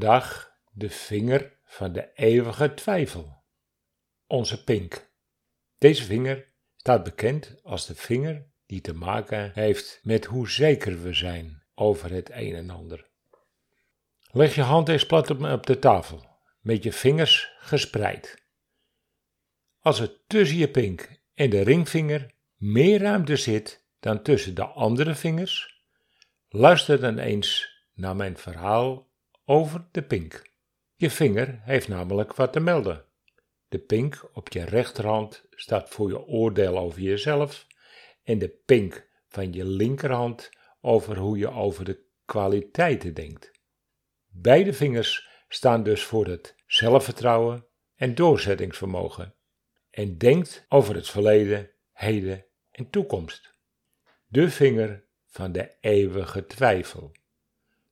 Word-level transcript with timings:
vandaag 0.00 0.58
de 0.72 0.90
vinger 0.90 1.58
van 1.64 1.92
de 1.92 2.12
eeuwige 2.14 2.74
twijfel. 2.74 3.44
Onze 4.26 4.64
pink. 4.64 5.10
Deze 5.78 6.04
vinger 6.04 6.52
staat 6.76 7.04
bekend 7.04 7.56
als 7.62 7.86
de 7.86 7.94
vinger 7.94 8.46
die 8.66 8.80
te 8.80 8.94
maken 8.94 9.50
heeft 9.54 10.00
met 10.02 10.24
hoe 10.24 10.48
zeker 10.48 11.02
we 11.02 11.12
zijn 11.12 11.62
over 11.74 12.10
het 12.10 12.30
een 12.32 12.54
en 12.54 12.70
ander. 12.70 13.10
Leg 14.30 14.54
je 14.54 14.62
hand 14.62 14.88
eens 14.88 15.06
plat 15.06 15.30
op 15.30 15.66
de 15.66 15.78
tafel, 15.78 16.24
met 16.60 16.82
je 16.82 16.92
vingers 16.92 17.52
gespreid. 17.58 18.44
Als 19.80 20.00
er 20.00 20.26
tussen 20.26 20.58
je 20.58 20.70
pink 20.70 21.20
en 21.34 21.50
de 21.50 21.60
ringvinger 21.60 22.34
meer 22.56 23.00
ruimte 23.00 23.36
zit 23.36 23.86
dan 23.98 24.22
tussen 24.22 24.54
de 24.54 24.64
andere 24.64 25.14
vingers, 25.14 25.84
luister 26.48 27.00
dan 27.00 27.18
eens 27.18 27.78
naar 27.94 28.16
mijn 28.16 28.36
verhaal 28.36 29.08
over 29.50 29.84
de 29.90 30.02
pink. 30.02 30.50
Je 30.96 31.10
vinger 31.10 31.60
heeft 31.62 31.88
namelijk 31.88 32.34
wat 32.34 32.52
te 32.52 32.60
melden. 32.60 33.04
De 33.68 33.78
pink 33.78 34.30
op 34.32 34.48
je 34.48 34.64
rechterhand 34.64 35.44
staat 35.50 35.88
voor 35.88 36.08
je 36.08 36.26
oordeel 36.26 36.78
over 36.78 37.00
jezelf 37.00 37.66
en 38.22 38.38
de 38.38 38.48
pink 38.48 39.08
van 39.28 39.52
je 39.52 39.64
linkerhand 39.64 40.50
over 40.80 41.16
hoe 41.16 41.38
je 41.38 41.50
over 41.50 41.84
de 41.84 42.04
kwaliteiten 42.24 43.14
denkt. 43.14 43.50
Beide 44.28 44.72
vingers 44.72 45.28
staan 45.48 45.82
dus 45.82 46.02
voor 46.02 46.26
het 46.26 46.54
zelfvertrouwen 46.66 47.66
en 47.94 48.14
doorzettingsvermogen 48.14 49.34
en 49.90 50.18
denkt 50.18 50.64
over 50.68 50.94
het 50.94 51.08
verleden, 51.08 51.70
heden 51.92 52.44
en 52.70 52.90
toekomst. 52.90 53.54
De 54.26 54.50
vinger 54.50 55.04
van 55.26 55.52
de 55.52 55.74
eeuwige 55.80 56.46
twijfel. 56.46 57.12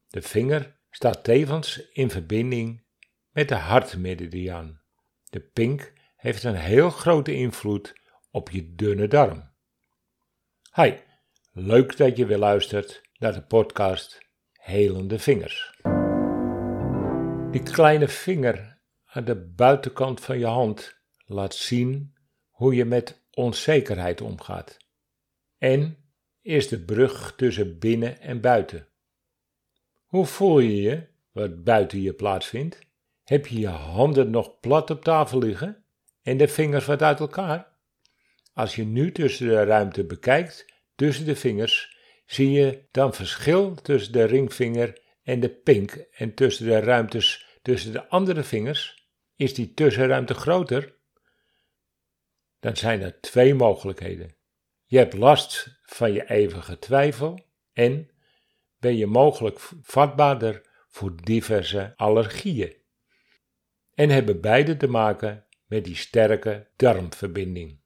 De 0.08 0.22
vinger 0.22 0.77
staat 0.98 1.24
tevens 1.24 1.88
in 1.92 2.10
verbinding 2.10 2.84
met 3.30 3.48
de 3.48 3.54
hartmeridiaan. 3.54 4.80
De 5.30 5.40
pink 5.40 5.92
heeft 6.16 6.44
een 6.44 6.55
heel 6.55 6.90
grote 6.90 7.34
invloed 7.34 7.92
op 8.30 8.50
je 8.50 8.74
dunne 8.74 9.08
darm. 9.08 9.50
Hi, 10.74 10.92
leuk 11.52 11.96
dat 11.96 12.16
je 12.16 12.27
weer 12.27 12.38
luistert 12.38 13.02
naar 13.18 13.32
de 13.32 13.42
podcast 13.42 14.18
Helende 14.52 15.18
Vingers. 15.18 15.80
Die 17.50 17.62
kleine 17.62 18.08
vinger 18.08 18.80
aan 19.05 19.24
de 19.24 19.52
buitenkant 19.55 20.20
van 20.20 20.38
je 20.38 20.46
hand 20.46 21.00
laat 21.24 21.55
zien 21.55 22.14
hoe 22.48 22.74
je 22.74 22.84
met 22.84 23.27
onzekerheid 23.30 24.20
omgaat. 24.20 24.77
En 25.58 25.96
is 26.40 26.68
de 26.68 26.84
brug 26.84 27.34
tussen 27.36 27.78
binnen 27.78 28.20
en 28.20 28.40
buiten. 28.40 28.88
Hoe 30.09 30.27
voel 30.27 30.59
je 30.59 30.83
je 30.83 31.06
wat 31.33 31.64
buiten 31.64 32.03
je 32.03 32.12
plaatsvindt? 32.12 32.78
Heb 33.25 33.47
je 33.47 33.61
je 33.61 33.69
handen 33.69 34.31
nog 34.31 34.61
plat 34.61 34.91
op 34.91 35.05
tafel 35.05 35.39
liggen 35.39 35.84
en 36.23 36.37
de 36.37 36.48
vingers 36.48 36.87
wat 36.87 37.03
uit 37.03 37.20
elkaar? 37.20 37.77
Als 38.53 38.77
je 38.77 38.84
nu 38.84 39.12
tussen 39.12 39.48
de 39.48 39.64
ruimte 39.64 40.05
bekijkt, 40.05 40.67
tussen 40.95 41.25
de 41.25 41.36
vingers, 41.36 41.97
zie 42.27 42.51
je 42.51 42.84
dan 42.91 43.14
verschil 43.14 43.75
tussen 43.75 44.12
de 44.12 44.25
ringvinger 44.25 45.01
en 45.23 45.41
de 45.41 45.51
pink 45.51 45.92
en 45.92 46.34
tussen 46.34 46.67
de 46.67 46.81
ruimtes 46.81 47.59
tussen 47.62 47.92
de 47.92 48.09
andere 48.09 48.42
vingers? 48.42 49.09
Is 49.36 49.55
die 49.55 49.75
tussenruimte 49.75 50.34
groter? 50.34 50.97
Dan 52.61 52.77
zijn 52.77 53.01
er 53.01 53.20
twee 53.20 53.55
mogelijkheden. 53.55 54.36
Je 54.84 54.98
hebt 54.98 55.14
last 55.14 55.79
van 55.83 56.12
je 56.12 56.31
eeuwige 56.31 56.79
twijfel 56.79 57.47
en 57.73 58.11
ben 58.80 58.96
je 58.96 59.06
mogelijk 59.06 59.58
vatbaarder 59.82 60.68
voor 60.89 61.16
diverse 61.22 61.92
allergieën. 61.96 62.77
En 63.94 64.11
hebben 64.11 64.40
beide 64.40 64.77
te 64.77 64.89
maken 64.89 65.46
met 65.66 65.84
die 65.84 65.96
sterke 65.96 66.70
darmverbinding. 66.77 67.80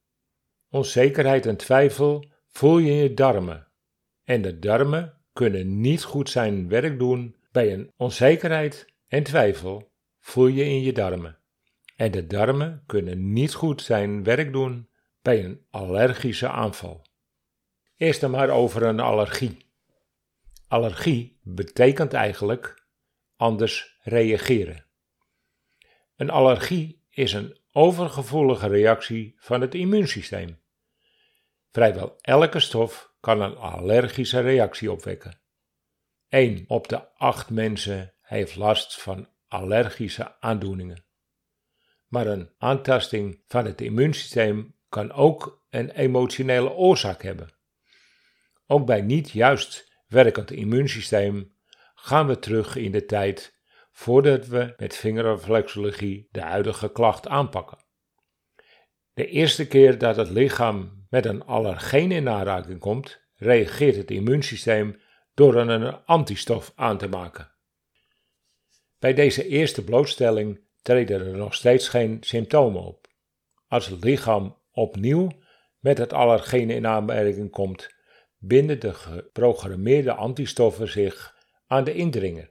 Onzekerheid 0.68 1.46
en 1.46 1.56
twijfel 1.56 2.30
voel 2.46 2.78
je 2.78 2.90
in 2.90 2.96
je 2.96 3.14
darmen. 3.14 3.68
En 4.24 4.42
de 4.42 4.58
darmen 4.58 5.20
kunnen 5.32 5.80
niet 5.80 6.02
goed 6.02 6.30
zijn 6.30 6.68
werk 6.68 6.98
doen 6.98 7.36
bij 7.52 7.72
een 7.72 7.92
onzekerheid 7.96 8.86
en 9.08 9.22
twijfel 9.22 9.92
voel 10.18 10.46
je 10.46 10.64
in 10.64 10.82
je 10.82 10.92
darmen. 10.92 11.38
En 11.96 12.10
de 12.10 12.26
darmen 12.26 12.82
kunnen 12.86 13.32
niet 13.32 13.54
goed 13.54 13.82
zijn 13.82 14.22
werk 14.22 14.52
doen 14.52 14.88
bij 15.22 15.44
een 15.44 15.66
allergische 15.70 16.48
aanval. 16.48 17.06
Eerst 17.96 18.20
dan 18.20 18.30
maar 18.30 18.48
over 18.50 18.82
een 18.82 19.00
allergie. 19.00 19.71
Allergie 20.72 21.38
betekent 21.42 22.12
eigenlijk 22.12 22.84
anders 23.36 23.98
reageren. 24.02 24.86
Een 26.16 26.30
allergie 26.30 27.04
is 27.10 27.32
een 27.32 27.58
overgevoelige 27.72 28.68
reactie 28.68 29.34
van 29.38 29.60
het 29.60 29.74
immuunsysteem. 29.74 30.60
Vrijwel 31.70 32.18
elke 32.20 32.60
stof 32.60 33.12
kan 33.20 33.40
een 33.40 33.56
allergische 33.56 34.40
reactie 34.40 34.92
opwekken. 34.92 35.40
1 36.28 36.64
op 36.68 36.88
de 36.88 37.14
8 37.16 37.50
mensen 37.50 38.14
heeft 38.20 38.56
last 38.56 39.00
van 39.00 39.28
allergische 39.48 40.40
aandoeningen. 40.40 41.04
Maar 42.08 42.26
een 42.26 42.50
aantasting 42.58 43.42
van 43.46 43.64
het 43.64 43.80
immuunsysteem 43.80 44.76
kan 44.88 45.12
ook 45.12 45.64
een 45.70 45.90
emotionele 45.90 46.70
oorzaak 46.70 47.22
hebben. 47.22 47.48
Ook 48.66 48.86
bij 48.86 49.00
niet 49.00 49.30
juist 49.30 49.91
werkend 50.12 50.50
immuunsysteem 50.50 51.52
gaan 51.94 52.26
we 52.26 52.38
terug 52.38 52.76
in 52.76 52.92
de 52.92 53.04
tijd 53.04 53.60
voordat 53.90 54.46
we 54.46 54.74
met 54.76 54.96
vingerreflexologie 54.96 56.28
de 56.30 56.40
huidige 56.40 56.92
klacht 56.92 57.28
aanpakken. 57.28 57.78
De 59.14 59.26
eerste 59.26 59.66
keer 59.66 59.98
dat 59.98 60.16
het 60.16 60.30
lichaam 60.30 61.06
met 61.10 61.26
een 61.26 61.44
allergeen 61.44 62.12
in 62.12 62.28
aanraking 62.28 62.78
komt, 62.78 63.20
reageert 63.34 63.96
het 63.96 64.10
immuunsysteem 64.10 65.00
door 65.34 65.56
een 65.56 66.04
antistof 66.04 66.72
aan 66.74 66.98
te 66.98 67.08
maken. 67.08 67.52
Bij 68.98 69.14
deze 69.14 69.48
eerste 69.48 69.84
blootstelling 69.84 70.60
treden 70.82 71.26
er 71.26 71.36
nog 71.36 71.54
steeds 71.54 71.88
geen 71.88 72.16
symptomen 72.20 72.82
op. 72.82 73.06
Als 73.68 73.86
het 73.86 74.04
lichaam 74.04 74.58
opnieuw 74.72 75.28
met 75.78 75.98
het 75.98 76.12
allergene 76.12 76.74
in 76.74 76.86
aanmerking 76.86 77.50
komt, 77.50 77.88
binden 78.44 78.80
de 78.80 78.94
geprogrammeerde 78.94 80.12
antistoffen 80.12 80.88
zich 80.88 81.36
aan 81.66 81.84
de 81.84 81.94
indringer. 81.94 82.50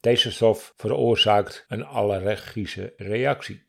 Deze 0.00 0.32
stof 0.32 0.72
veroorzaakt 0.76 1.64
een 1.68 1.84
allergische 1.84 2.94
reactie. 2.96 3.64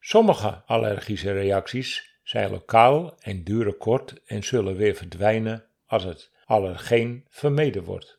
Sommige 0.00 0.62
allergische 0.66 1.32
reacties 1.32 2.18
zijn 2.22 2.50
lokaal 2.50 3.18
en 3.18 3.44
duren 3.44 3.76
kort 3.76 4.22
en 4.24 4.42
zullen 4.42 4.76
weer 4.76 4.94
verdwijnen 4.94 5.66
als 5.86 6.04
het 6.04 6.30
allergeen 6.44 7.26
vermeden 7.28 7.84
wordt. 7.84 8.16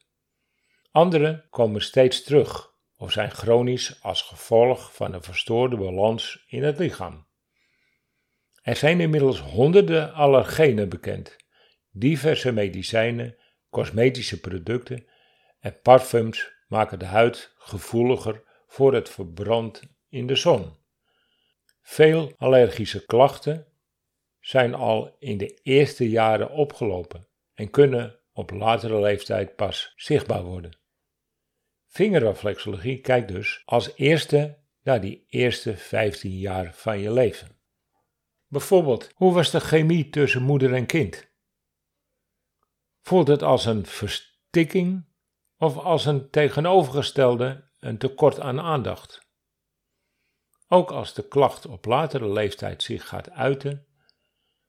Andere 0.91 1.45
komen 1.49 1.81
steeds 1.81 2.23
terug 2.23 2.73
of 2.97 3.11
zijn 3.11 3.31
chronisch 3.31 3.97
als 4.01 4.21
gevolg 4.21 4.95
van 4.95 5.13
een 5.13 5.23
verstoorde 5.23 5.77
balans 5.77 6.45
in 6.47 6.63
het 6.63 6.79
lichaam. 6.79 7.27
Er 8.61 8.75
zijn 8.75 8.99
inmiddels 8.99 9.39
honderden 9.39 10.13
allergenen 10.13 10.89
bekend. 10.89 11.35
Diverse 11.99 12.51
medicijnen, 12.51 13.35
cosmetische 13.69 14.39
producten 14.39 15.07
en 15.59 15.79
parfums 15.81 16.51
maken 16.67 16.99
de 16.99 17.05
huid 17.05 17.53
gevoeliger 17.57 18.43
voor 18.67 18.93
het 18.93 19.09
verbrand 19.09 19.81
in 20.09 20.27
de 20.27 20.35
zon. 20.35 20.75
Veel 21.81 22.33
allergische 22.37 23.05
klachten 23.05 23.67
zijn 24.39 24.73
al 24.73 25.15
in 25.19 25.37
de 25.37 25.59
eerste 25.63 26.09
jaren 26.09 26.49
opgelopen 26.49 27.27
en 27.53 27.69
kunnen 27.69 28.19
op 28.31 28.51
latere 28.51 29.01
leeftijd 29.01 29.55
pas 29.55 29.93
zichtbaar 29.95 30.43
worden. 30.43 30.77
Vingerreflexologie 31.87 32.99
kijkt 32.99 33.27
dus 33.27 33.61
als 33.65 33.91
eerste 33.95 34.57
naar 34.83 35.01
die 35.01 35.25
eerste 35.27 35.77
15 35.77 36.37
jaar 36.37 36.73
van 36.73 36.99
je 36.99 37.11
leven. 37.11 37.55
Bijvoorbeeld, 38.47 39.11
hoe 39.15 39.33
was 39.33 39.51
de 39.51 39.59
chemie 39.59 40.09
tussen 40.09 40.41
moeder 40.41 40.73
en 40.73 40.85
kind? 40.85 41.26
Voelt 43.07 43.27
het 43.27 43.43
als 43.43 43.65
een 43.65 43.85
verstikking 43.85 45.05
of 45.57 45.77
als 45.77 46.05
een 46.05 46.29
tegenovergestelde 46.29 47.63
een 47.79 47.97
tekort 47.97 48.39
aan 48.39 48.59
aandacht? 48.59 49.27
Ook 50.67 50.91
als 50.91 51.13
de 51.13 51.27
klacht 51.27 51.65
op 51.65 51.85
latere 51.85 52.29
leeftijd 52.29 52.83
zich 52.83 53.07
gaat 53.07 53.29
uiten, 53.29 53.87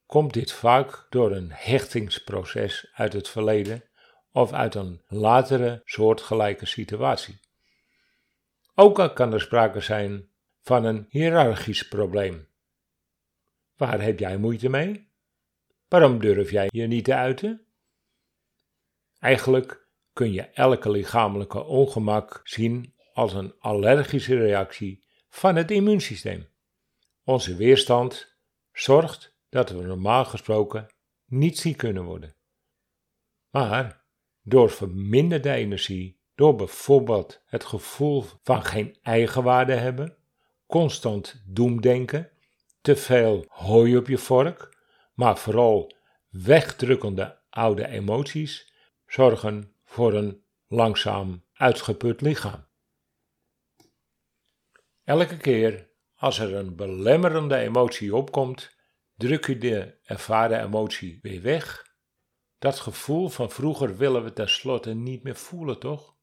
komt 0.07 0.33
dit 0.33 0.53
vaak 0.53 1.07
door 1.11 1.33
een 1.33 1.51
hechtingsproces 1.53 2.91
uit 2.93 3.13
het 3.13 3.29
verleden 3.29 3.85
of 4.33 4.53
uit 4.53 4.75
een 4.75 5.03
latere 5.07 5.83
soortgelijke 5.85 6.67
situatie. 6.67 7.41
Ook 8.75 9.15
kan 9.15 9.33
er 9.33 9.41
sprake 9.41 9.81
zijn 9.81 10.29
van 10.61 10.85
een 10.85 11.07
hiërarchisch 11.09 11.89
probleem. 11.89 12.49
Waar 13.77 14.01
heb 14.01 14.19
jij 14.19 14.37
moeite 14.37 14.69
mee? 14.69 15.09
Waarom 15.89 16.21
durf 16.21 16.51
jij 16.51 16.69
je 16.71 16.87
niet 16.87 17.05
te 17.05 17.15
uiten? 17.15 17.68
Eigenlijk 19.19 19.87
kun 20.13 20.33
je 20.33 20.43
elke 20.43 20.91
lichamelijke 20.91 21.65
ongemak 21.65 22.41
zien 22.45 22.95
als 23.13 23.33
een 23.33 23.55
allergische 23.59 24.37
reactie 24.37 25.05
van 25.29 25.57
het 25.57 25.71
immuunsysteem. 25.71 26.49
Onze 27.25 27.57
weerstand 27.57 28.37
zorgt 28.73 29.37
dat 29.49 29.71
we 29.71 29.83
normaal 29.83 30.25
gesproken 30.25 30.87
niet 31.27 31.59
ziek 31.59 31.77
kunnen 31.77 32.05
worden. 32.05 32.37
Maar 33.51 34.05
door 34.43 34.71
verminderde 34.71 35.53
energie, 35.53 36.21
door 36.35 36.55
bijvoorbeeld 36.55 37.43
het 37.47 37.65
gevoel 37.65 38.25
van 38.43 38.65
geen 38.65 38.99
eigenwaarde 39.03 39.75
hebben, 39.75 40.17
constant 40.67 41.43
doemdenken, 41.47 42.31
te 42.81 42.97
veel 42.97 43.45
hooi 43.49 43.97
op 43.97 44.07
je 44.07 44.19
vork, 44.19 44.77
maar 45.15 45.39
vooral 45.39 45.93
wegdrukkende 46.29 47.39
oude 47.51 47.89
emoties, 47.89 48.73
zorgen 49.09 49.75
voor 49.85 50.15
een 50.15 50.45
langzaam 50.67 51.45
uitgeput 51.53 52.21
lichaam. 52.21 52.67
Elke 55.05 55.37
keer 55.37 55.91
als 56.15 56.39
er 56.39 56.55
een 56.55 56.77
belemmerende 56.77 57.57
emotie 57.57 58.15
opkomt, 58.15 58.77
druk 59.15 59.47
je 59.47 59.59
de 59.59 59.99
ervaren 60.03 60.63
emotie 60.63 61.19
weer 61.23 61.43
weg. 61.43 61.97
Dat 62.59 62.81
gevoel 62.81 63.29
van 63.29 63.51
vroeger 63.51 63.97
willen 63.97 64.25
we 64.25 64.33
tenslotte 64.33 64.95
niet 64.95 65.23
meer 65.23 65.37
voelen, 65.37 65.79
toch? 65.79 66.17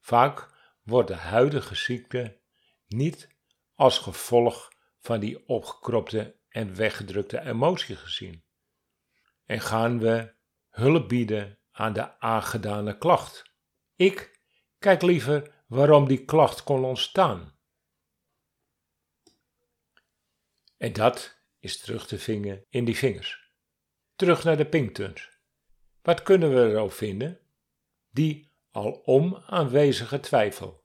Vaak 0.00 0.54
wordt 0.82 1.08
de 1.08 1.14
huidige 1.14 1.74
ziekte 1.74 2.40
niet 2.86 3.28
als 3.74 3.98
gevolg 3.98 4.72
van 4.98 5.20
die 5.20 5.48
opgekropte 5.48 6.36
en 6.48 6.76
weggedrukte 6.76 7.40
emotie 7.40 7.96
gezien. 7.96 8.44
En 9.44 9.60
gaan 9.60 9.98
we 9.98 10.34
hulp 10.74 11.08
bieden 11.08 11.58
aan 11.70 11.92
de 11.92 12.20
aangedane 12.20 12.98
klacht. 12.98 13.42
Ik 13.96 14.40
kijk 14.78 15.02
liever 15.02 15.64
waarom 15.66 16.08
die 16.08 16.24
klacht 16.24 16.62
kon 16.62 16.84
ontstaan. 16.84 17.54
En 20.76 20.92
dat 20.92 21.42
is 21.58 21.78
terug 21.78 22.06
te 22.06 22.18
vingen 22.18 22.64
in 22.68 22.84
die 22.84 22.96
vingers. 22.96 23.52
Terug 24.16 24.44
naar 24.44 24.56
de 24.56 24.66
pinktuns. 24.66 25.30
Wat 26.02 26.22
kunnen 26.22 26.54
we 26.54 26.70
erop 26.70 26.92
vinden? 26.92 27.40
Die 28.10 28.52
alom 28.70 29.42
aanwezige 29.46 30.20
twijfel. 30.20 30.84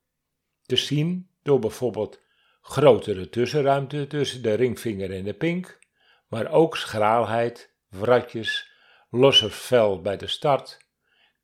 Te 0.62 0.76
zien 0.76 1.30
door 1.42 1.60
bijvoorbeeld 1.60 2.22
grotere 2.62 3.30
tussenruimte 3.30 4.08
tussen 4.08 4.42
de 4.42 4.54
ringvinger 4.54 5.12
en 5.12 5.24
de 5.24 5.34
pink, 5.34 5.80
maar 6.28 6.52
ook 6.52 6.78
schraalheid, 6.78 7.76
wratjes, 7.88 8.69
losser 9.10 9.52
vel 9.52 10.02
bij 10.02 10.18
de 10.18 10.28
start, 10.28 10.78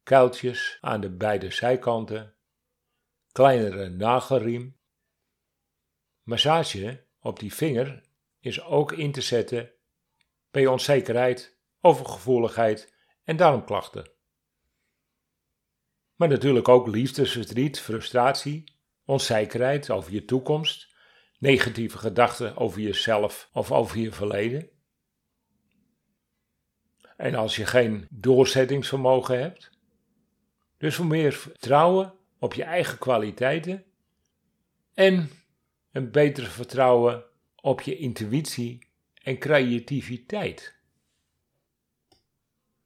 kuiltjes 0.03 0.77
aan 0.81 1.01
de 1.01 1.09
beide 1.09 1.51
zijkanten, 1.51 2.35
kleinere 3.31 3.89
nagelriem. 3.89 4.77
Massage 6.23 7.05
op 7.19 7.39
die 7.39 7.53
vinger 7.53 8.03
is 8.39 8.61
ook 8.61 8.91
in 8.91 9.11
te 9.11 9.21
zetten 9.21 9.71
bij 10.51 10.67
onzekerheid, 10.67 11.57
overgevoeligheid 11.81 12.93
en 13.23 13.37
darmklachten. 13.37 14.11
Maar 16.15 16.27
natuurlijk 16.27 16.67
ook 16.67 16.87
liefdesverdriet, 16.87 17.79
frustratie, 17.79 18.63
onzekerheid 19.05 19.89
over 19.89 20.11
je 20.11 20.25
toekomst, 20.25 20.95
negatieve 21.39 21.97
gedachten 21.97 22.57
over 22.57 22.81
jezelf 22.81 23.49
of 23.53 23.71
over 23.71 23.97
je 23.97 24.11
verleden. 24.11 24.69
En 27.15 27.35
als 27.35 27.55
je 27.55 27.65
geen 27.65 28.07
doorzettingsvermogen 28.09 29.39
hebt, 29.39 29.69
dus 30.77 30.95
voor 30.95 31.05
meer 31.05 31.33
vertrouwen 31.33 32.13
op 32.39 32.53
je 32.53 32.63
eigen 32.63 32.97
kwaliteiten 32.97 33.83
en 34.93 35.29
een 35.91 36.11
beter 36.11 36.45
vertrouwen 36.45 37.23
op 37.61 37.81
je 37.81 37.97
intuïtie 37.97 38.87
en 39.23 39.37
creativiteit. 39.37 40.75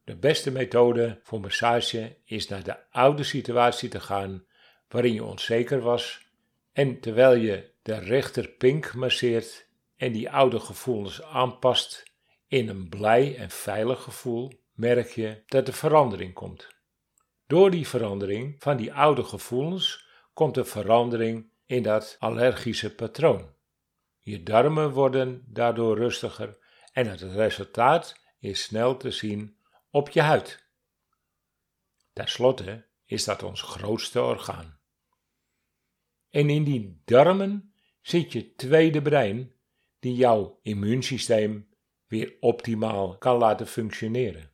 De 0.03 0.15
beste 0.15 0.51
methode 0.51 1.19
voor 1.23 1.39
massage 1.39 2.17
is 2.23 2.47
naar 2.47 2.63
de 2.63 2.91
oude 2.91 3.23
situatie 3.23 3.89
te 3.89 3.99
gaan 3.99 4.45
waarin 4.87 5.13
je 5.13 5.23
onzeker 5.23 5.79
was 5.79 6.27
en 6.71 6.99
terwijl 6.99 7.35
je 7.35 7.71
de 7.81 7.99
rechterpink 7.99 8.93
masseert 8.93 9.67
en 9.95 10.11
die 10.11 10.29
oude 10.29 10.59
gevoelens 10.59 11.21
aanpast 11.21 12.03
in 12.49 12.69
een 12.69 12.89
blij 12.89 13.37
en 13.37 13.49
veilig 13.49 14.03
gevoel, 14.03 14.51
merk 14.73 15.09
je 15.09 15.43
dat 15.45 15.67
er 15.67 15.73
verandering 15.73 16.33
komt. 16.33 16.67
Door 17.47 17.71
die 17.71 17.87
verandering 17.87 18.55
van 18.59 18.77
die 18.77 18.93
oude 18.93 19.23
gevoelens 19.23 20.07
komt 20.33 20.57
er 20.57 20.65
verandering 20.65 21.51
in 21.65 21.83
dat 21.83 22.15
allergische 22.19 22.95
patroon. 22.95 23.53
Je 24.19 24.43
darmen 24.43 24.91
worden 24.91 25.43
daardoor 25.47 25.97
rustiger 25.97 26.57
en 26.91 27.07
het 27.07 27.21
resultaat 27.21 28.21
is 28.39 28.63
snel 28.63 28.97
te 28.97 29.11
zien 29.11 29.57
op 29.89 30.09
je 30.09 30.21
huid. 30.21 30.67
Ten 32.13 32.27
slotte 32.27 32.85
is 33.05 33.23
dat 33.23 33.43
ons 33.43 33.61
grootste 33.61 34.21
orgaan. 34.21 34.79
En 36.29 36.49
in 36.49 36.63
die 36.63 37.01
darmen 37.05 37.73
zit 38.01 38.31
je 38.31 38.55
tweede 38.55 39.01
brein, 39.01 39.53
die 39.99 40.15
jouw 40.15 40.59
immuunsysteem 40.61 41.68
weer 42.09 42.37
optimaal 42.39 43.17
kan 43.17 43.37
laten 43.37 43.67
functioneren. 43.67 44.51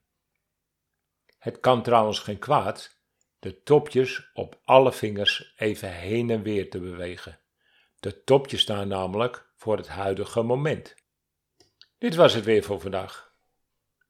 Het 1.38 1.60
kan 1.60 1.84
trouwens 1.84 2.19
geen 2.19 2.40
kwaad 2.40 3.00
de 3.40 3.63
topjes 3.63 4.30
op 4.34 4.60
alle 4.63 4.92
vingers 4.92 5.54
even 5.57 5.92
heen 5.92 6.30
en 6.30 6.42
weer 6.42 6.69
te 6.69 6.80
bewegen. 6.80 7.40
De 8.00 8.24
topjes 8.24 8.62
staan 8.62 8.88
namelijk 8.88 9.50
voor 9.56 9.78
het 9.78 9.88
huidige 9.88 10.42
moment. 10.42 10.96
Dit 11.98 12.16
was 12.16 12.34
het 12.34 12.46
weer 12.46 12.63
voor 12.63 12.81
vandaag. 12.81 13.34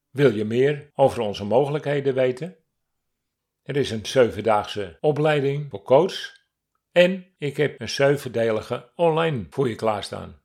Wil 0.10 0.34
je 0.34 0.46
meer 0.46 0.92
over 0.96 1.22
onze 1.22 1.44
mogelijkheden 1.44 2.14
weten? 2.14 2.56
Er 3.64 3.76
is 3.76 3.92
een 3.92 4.06
zevendaagse 4.06 4.98
opleiding 5.02 5.70
voor 5.70 5.82
coach 5.82 6.44
en 6.92 7.34
ik 7.38 7.58
heb 7.58 7.82
een 7.82 7.90
zevendelige 7.90 8.92
online 8.96 9.46
voor 9.50 9.70
je 9.70 9.76
klaarstaan. 9.76 10.42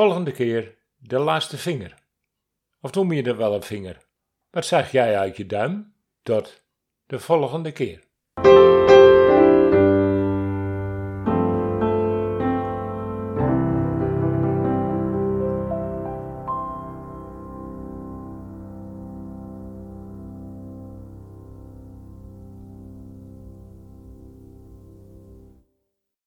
Volgende 0.00 0.32
keer 0.32 0.76
de 0.96 1.18
laatste 1.18 1.58
vinger. 1.58 1.94
Of 2.80 2.94
noem 2.94 3.12
je 3.12 3.22
er 3.22 3.36
wel 3.36 3.54
een 3.54 3.62
vinger? 3.62 3.96
Wat 4.50 4.66
zeg 4.66 4.92
jij 4.92 5.18
uit 5.18 5.36
je 5.36 5.46
duim? 5.46 5.94
Tot 6.22 6.62
de 7.06 7.18
volgende 7.18 7.72
keer. 7.72 8.02